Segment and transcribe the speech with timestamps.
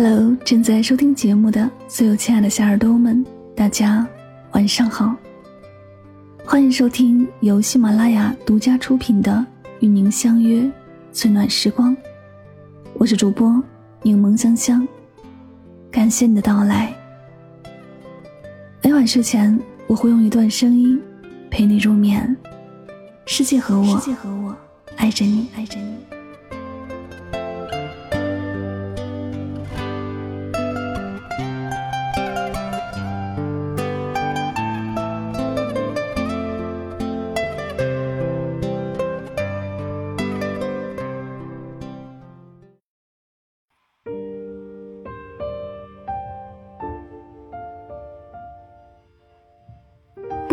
[0.00, 4.06] Hello，正在收听节目的所有亲爱的小耳朵们，大家
[4.52, 5.12] 晚上好！
[6.44, 9.44] 欢迎收听由喜马拉雅独家出品的
[9.80, 10.70] 《与您相约
[11.10, 11.96] 最暖时光》，
[12.94, 13.60] 我是主播
[14.02, 14.86] 柠檬香香，
[15.90, 16.94] 感谢你的到来。
[18.84, 19.58] 每晚睡前，
[19.88, 21.02] 我会用一段声音
[21.50, 22.36] 陪你入眠。
[23.26, 24.54] 世界和我，世界和我
[24.94, 25.96] 爱着你，爱着你。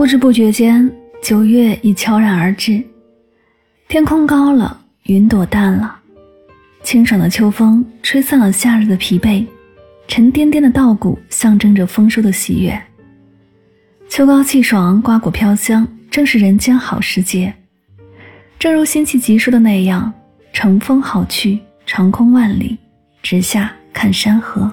[0.05, 0.87] 不知不觉间，
[1.19, 2.79] 九月已悄然而至。
[3.87, 5.97] 天空高了，云朵淡了，
[6.83, 9.43] 清爽的秋风吹散了夏日的疲惫，
[10.07, 12.79] 沉甸甸的稻谷象征着丰收的喜悦。
[14.07, 17.51] 秋高气爽，瓜果飘香，正是人间好时节。
[18.59, 20.13] 正如辛弃疾说的那样
[20.53, 22.77] ：“乘风好去，长空万里，
[23.23, 24.71] 直下看山河。”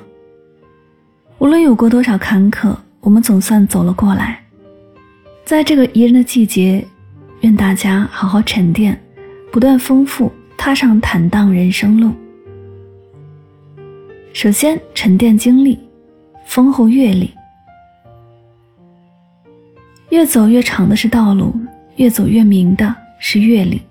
[1.40, 4.41] 无论有过多少坎坷，我们总算走了过来。
[5.44, 6.84] 在这个宜人的季节，
[7.40, 8.98] 愿大家好好沉淀，
[9.50, 12.12] 不断丰富，踏上坦荡人生路。
[14.32, 15.78] 首先，沉淀经历，
[16.46, 17.28] 丰厚阅历。
[20.10, 21.52] 越走越长的是道路，
[21.96, 23.82] 越走越明的是阅历。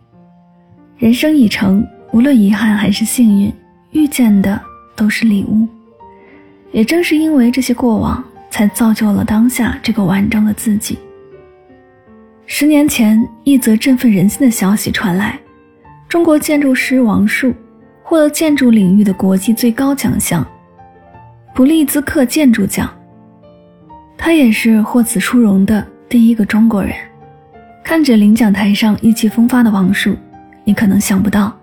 [0.98, 3.54] 人生已成，无论遗憾还是幸运，
[3.92, 4.60] 遇见的
[4.96, 5.68] 都是礼物。
[6.72, 10.98] 也正是因为这些过往，才造就了当下这个完整的自己。
[12.54, 15.40] 十年前，一则振奋人心的消息传来：
[16.10, 17.56] 中国建筑师王树
[18.04, 20.46] 获得建筑领域的国际最高奖项——
[21.56, 22.94] 普利兹克建筑奖。
[24.18, 26.94] 他也是获此殊荣的第一个中国人。
[27.86, 30.14] 看着领奖台上意气风发的王树，
[30.66, 31.58] 你可能想不到，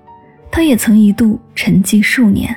[0.50, 2.56] 他也曾一度沉寂数年。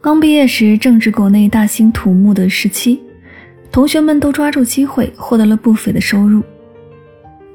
[0.00, 3.02] 刚毕业时正值国内大兴土木的时期，
[3.72, 6.40] 同学们都抓住机会获得了不菲的收入。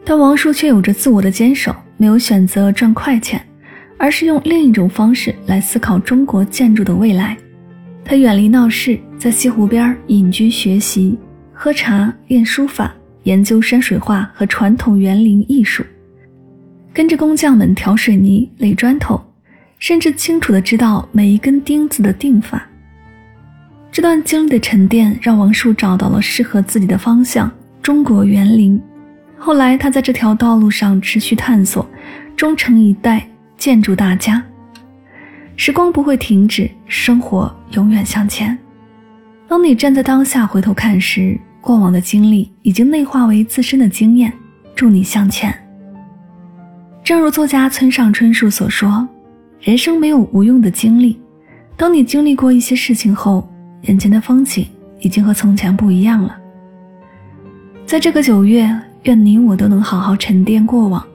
[0.07, 3.41] 但王叔却有着自我的坚守，没有选择赚快钱，
[3.97, 7.35] 而是用另一种方式来思考中国建筑的未来。
[8.03, 11.17] 他远离闹市，在西湖边隐居学习，
[11.51, 15.83] 喝茶、练书法，研究山水画和传统园林艺术，
[16.93, 19.19] 跟着工匠们挑水泥、垒砖头，
[19.79, 22.63] 甚至清楚地知道每一根钉子的定法。
[23.91, 27.51] 这段经历的沉淀，让王树找到了适合自己的方向——
[27.81, 28.79] 中国园林。
[29.37, 31.87] 后来，他在这条道路上持续探索，
[32.35, 34.43] 终成一代建筑大家。
[35.55, 38.57] 时光不会停止，生活永远向前。
[39.47, 44.33] 当你站在当下回头看时，过往的经历已经内化为自身的经验，
[44.75, 45.53] 助你向前。
[47.03, 49.07] 正如作家村上春树所说
[49.61, 51.19] ：“人生没有无用的经历。
[51.77, 53.47] 当你经历过一些事情后，
[53.83, 54.65] 眼前的风景
[54.99, 56.35] 已经和从前不一样了。”
[57.85, 58.75] 在这个九月。
[59.05, 61.05] 愿你我都能好好沉淀过往，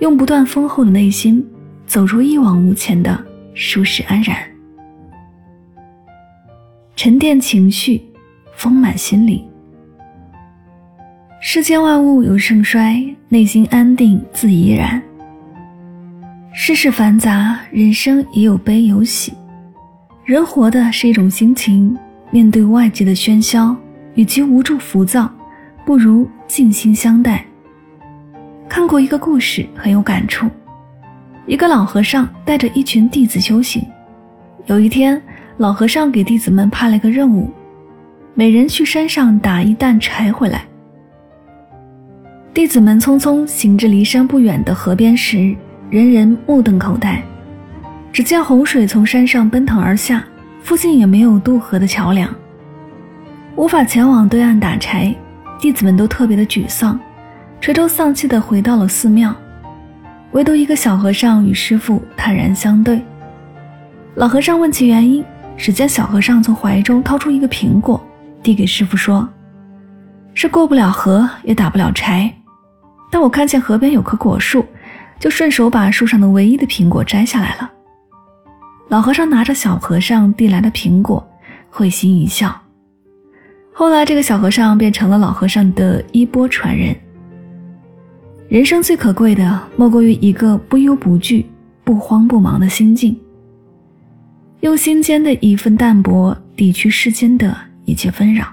[0.00, 1.46] 用不断丰厚的内心
[1.86, 3.22] 走出一往无前的
[3.52, 4.36] 舒适安然。
[6.96, 8.02] 沉淀情绪，
[8.54, 9.46] 丰满心灵。
[11.40, 15.00] 世间万物有盛衰，内心安定自怡然。
[16.54, 19.34] 世事繁杂，人生也有悲有喜。
[20.24, 21.96] 人活的是一种心情，
[22.30, 23.76] 面对外界的喧嚣，
[24.14, 25.30] 与其无助浮躁。
[25.88, 27.42] 不如静心相待。
[28.68, 30.46] 看过一个故事，很有感触。
[31.46, 33.82] 一个老和尚带着一群弟子修行。
[34.66, 35.18] 有一天，
[35.56, 37.50] 老和尚给弟子们派了个任务，
[38.34, 40.62] 每人去山上打一担柴回来。
[42.52, 45.56] 弟子们匆匆行至离山不远的河边时，
[45.88, 47.22] 人人目瞪口呆。
[48.12, 50.22] 只见洪水从山上奔腾而下，
[50.60, 52.28] 附近也没有渡河的桥梁，
[53.56, 55.16] 无法前往对岸打柴。
[55.58, 56.98] 弟子们都特别的沮丧，
[57.60, 59.34] 垂头丧气地回到了寺庙，
[60.30, 63.02] 唯独一个小和尚与师傅坦然相对。
[64.14, 65.24] 老和尚问其原因，
[65.56, 68.00] 只见小和尚从怀中掏出一个苹果，
[68.42, 69.28] 递给师傅说
[70.32, 72.32] ：“是过不了河，也打不了柴，
[73.10, 74.64] 但我看见河边有棵果树，
[75.18, 77.70] 就顺手把树上的唯一的苹果摘下来了。”
[78.88, 81.28] 老和尚拿着小和尚递来的苹果，
[81.68, 82.54] 会心一笑。
[83.78, 86.92] 后来，这个小和尚变成了老和尚的衣钵传人。
[88.48, 91.46] 人生最可贵的，莫过于一个不忧不惧、
[91.84, 93.16] 不慌不忙的心境。
[94.62, 98.48] 用心间的一份淡泊抵去世间的一切纷扰。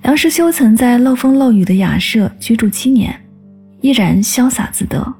[0.00, 3.14] 梁实秋曾在漏风漏雨的雅舍居住七年，
[3.82, 5.14] 依然潇洒自得。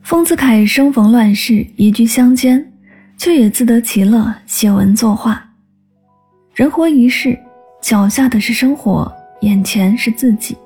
[0.00, 2.72] 丰子恺生逢乱世，移居乡间，
[3.18, 5.42] 却也自得其乐，写文作画。
[6.56, 7.38] 人活一世，
[7.82, 10.56] 脚下的是生活，眼前是自己。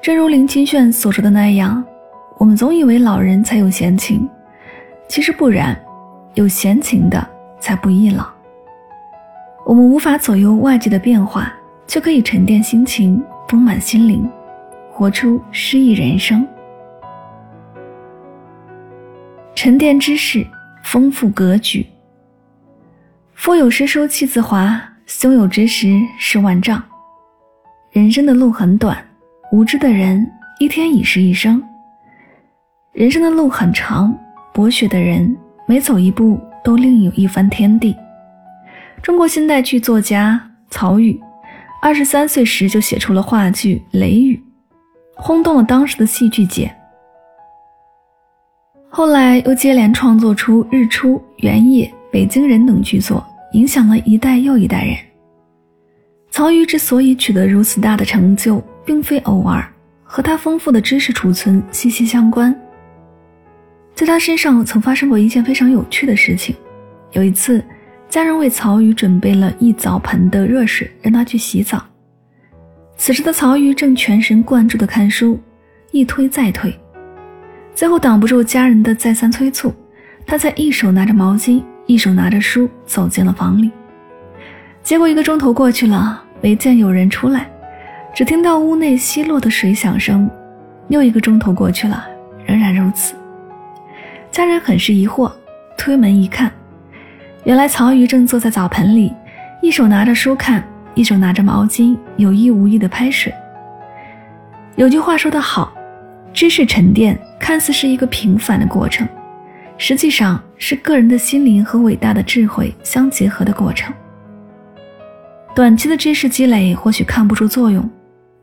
[0.00, 1.84] 正如林清炫所说的那样，
[2.38, 4.30] 我们总以为老人才有闲情，
[5.08, 5.76] 其实不然，
[6.34, 7.28] 有闲情的
[7.58, 8.24] 才不易老。
[9.66, 11.52] 我们无法左右外界的变化，
[11.88, 14.30] 却可以沉淀心情，丰满心灵，
[14.92, 16.46] 活出诗意人生。
[19.56, 20.46] 沉淀知识，
[20.84, 21.84] 丰富格局。
[23.34, 24.80] 腹有诗书气自华，
[25.12, 26.80] 胸有知识是万丈。
[27.90, 28.96] 人生的路很短，
[29.50, 30.24] 无知的人
[30.60, 31.60] 一天已是一生；
[32.92, 34.16] 人生的路很长，
[34.54, 35.36] 博学的人
[35.66, 37.94] 每走一步都另有一番天地。
[39.02, 40.40] 中国现代剧作家
[40.70, 41.20] 曹禺，
[41.82, 44.36] 二十三岁时就写出了话剧《雷雨》，
[45.20, 46.72] 轰动了当时的戏剧界。
[48.88, 54.96] 后来又接连创作出《日出》《原野》《北京人》等剧作，影响了一代又一代人。
[56.30, 59.68] 曹禺之所以取得如此大的成就，并非偶尔，
[60.04, 62.54] 和他丰富的知识储存息息相关。
[63.94, 66.54] 在他身上曾发生过一件非常有趣的事情。
[67.12, 67.62] 有一次，
[68.08, 71.84] 家人为曹禺准备了一澡盆的热水，让他去洗澡。
[72.96, 75.38] 此时的曹禺正全神贯注地看书，
[75.90, 76.72] 一推再推。
[77.74, 79.74] 最后挡不住家人的再三催促，
[80.26, 83.68] 他才一手拿着毛巾，一手拿着书走进了房里。
[84.80, 87.50] 结果一个钟头过去了，没见有人出来，
[88.14, 90.30] 只听到屋内稀落的水响声。
[90.86, 92.06] 又一个钟头过去了，
[92.46, 93.16] 仍然如此。
[94.30, 95.32] 家人很是疑惑，
[95.76, 96.48] 推门一看，
[97.42, 99.12] 原来曹禺正坐在澡盆里，
[99.60, 100.62] 一手拿着书看，
[100.94, 103.34] 一手拿着毛巾，有意无意的拍水。
[104.76, 105.72] 有句话说得好，
[106.32, 107.18] 知识沉淀。
[107.40, 109.08] 看似是一个平凡的过程，
[109.82, 113.90] 实际上是个人的心灵和伟大的智慧相结合的过程。
[115.56, 117.88] 短期的知识积累或许看不出作用，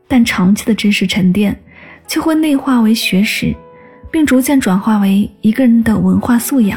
[0.08, 1.56] 但长期的知识沉淀
[2.08, 3.54] 却会内化为学识，
[4.10, 6.76] 并逐渐转化为一个人的文化素养。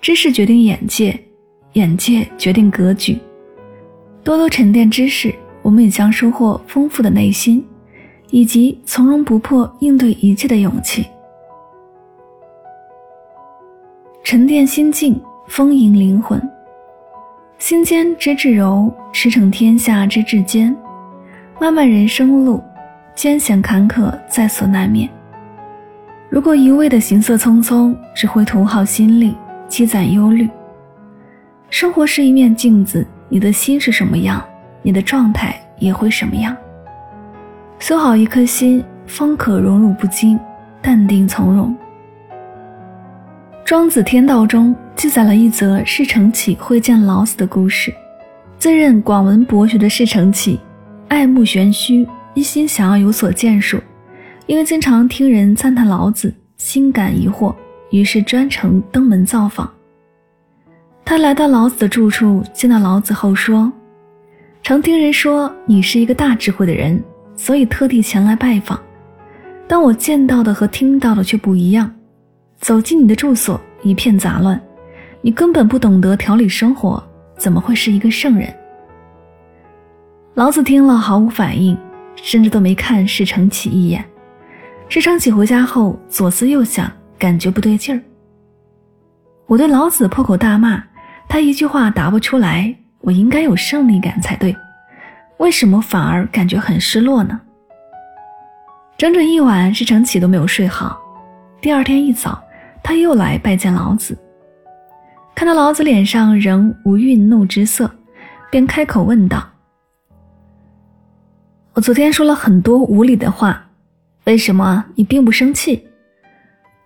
[0.00, 1.20] 知识决定眼界，
[1.74, 3.18] 眼界决定格局。
[4.24, 7.62] 多多沉淀知识，我们也将收获丰富的内心。
[8.30, 11.06] 以及从容不迫应对一切的勇气，
[14.30, 16.38] 沉淀心境，丰盈灵魂。
[17.56, 20.76] 心间之至柔，驰骋天下之至坚。
[21.58, 22.62] 漫漫人生路，
[23.14, 25.08] 艰险坎坷在所难免。
[26.28, 29.34] 如果一味的行色匆匆，只会徒耗心力，
[29.66, 30.46] 积攒忧虑。
[31.70, 34.44] 生活是一面镜子，你的心是什么样，
[34.82, 36.54] 你的状态也会什么样。
[37.78, 40.38] 修好一颗心，方可荣辱不惊，
[40.82, 41.70] 淡定从容。
[43.68, 47.92] 《庄子·天道》中记载了一则释承启会见老子的故事。
[48.58, 50.58] 自认广文博学的释承启，
[51.08, 53.78] 爱慕玄虚，一心想要有所建树。
[54.46, 57.54] 因为经常听人赞叹老子，心感疑惑，
[57.90, 59.70] 于是专程登门造访。
[61.04, 63.70] 他来到老子的住处，见到老子后说
[64.64, 66.98] ：“常听人说你是一个大智慧的人。”
[67.36, 68.80] 所以特地前来拜访，
[69.66, 71.94] 但我见到的和听到的却不一样。
[72.60, 74.60] 走进你的住所，一片杂乱，
[75.20, 77.02] 你根本不懂得调理生活，
[77.36, 78.52] 怎么会是一个圣人？
[80.34, 81.76] 老子听了毫无反应，
[82.16, 84.04] 甚至都没看释承启一眼。
[84.88, 88.00] 释承启回家后左思右想，感觉不对劲儿。
[89.46, 90.82] 我对老子破口大骂，
[91.28, 94.54] 他一句话答不出来，我应该有胜利感才对。
[95.38, 97.40] 为什么反而感觉很失落呢？
[98.96, 101.00] 整整一晚，施承启都没有睡好。
[101.60, 102.42] 第二天一早，
[102.88, 104.16] 他又来拜见老子，
[105.34, 107.90] 看到老子脸上仍无愠怒之色，
[108.50, 109.46] 便开口问道
[111.76, 113.62] ：“我昨天说了很多无理的话，
[114.24, 115.86] 为什么你并不生气？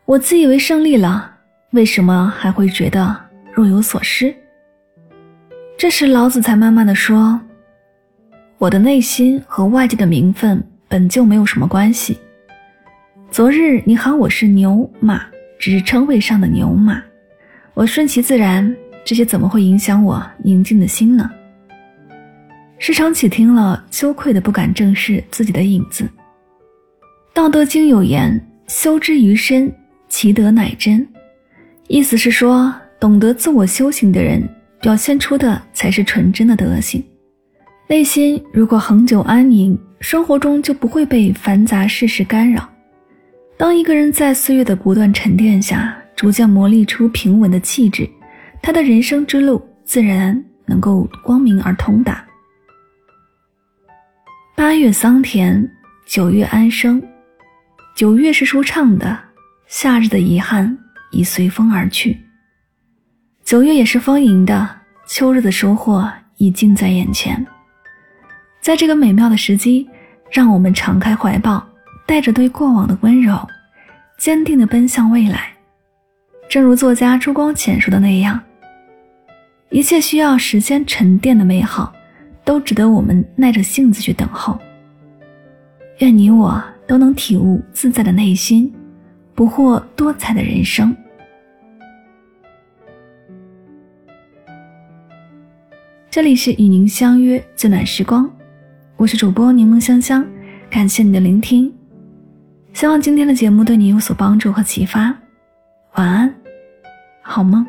[0.04, 1.36] 我自以为胜利了，
[1.70, 3.16] 为什么还会觉得
[3.52, 4.34] 若有所失？”
[5.78, 7.40] 这时，老子才慢慢的说。
[8.58, 12.18] 我的内心和外界的名分本就没有什么关系。
[13.30, 15.24] 昨日你喊我是牛马，
[15.62, 17.00] 只是称谓上的牛马，
[17.72, 21.30] 我顺其自然，这些怎么会影响我宁静的心呢？
[22.78, 26.02] 时常启听了，羞愧的不敢正视自己的影子。
[27.32, 29.72] 《道德经》有言：“修之于身，
[30.08, 31.06] 其德乃真。”
[31.86, 34.42] 意思是说，懂得自我修行的人，
[34.80, 37.00] 表现出的才是纯真的德行。
[37.88, 42.68] 内心如果恒久安宁，生活中就不会被繁杂世事干扰。
[43.62, 48.10] 当一个人在岁月的不断沉淀下，逐渐磨砺出平稳的气质，
[48.60, 52.26] 他的人生之路自然能够光明而通达。
[54.56, 55.64] 八月桑田，
[56.08, 57.00] 九月安生。
[57.94, 59.16] 九月是舒畅的，
[59.68, 60.76] 夏日的遗憾
[61.12, 62.18] 已随风而去。
[63.44, 64.68] 九月也是丰盈的，
[65.06, 67.46] 秋日的收获已近在眼前。
[68.60, 69.88] 在这个美妙的时机，
[70.32, 71.64] 让我们敞开怀抱，
[72.06, 73.38] 带着对过往的温柔，
[74.18, 75.52] 坚定的奔向未来。
[76.48, 78.38] 正如作家朱光潜说的那样，
[79.70, 81.92] 一切需要时间沉淀的美好，
[82.44, 84.58] 都值得我们耐着性子去等候。
[85.98, 88.70] 愿你我都能体悟自在的内心，
[89.34, 90.94] 不惑多彩的人生。
[96.10, 98.30] 这里是与您相约最暖时光。
[98.96, 100.26] 我是主播柠檬香香，
[100.68, 101.72] 感谢你的聆听，
[102.72, 105.14] 希望今天的节目对你有所帮助和启发。
[105.94, 106.34] 晚安，
[107.20, 107.64] 好梦。